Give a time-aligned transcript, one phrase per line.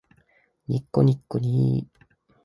[0.67, 2.05] にっこにっこにー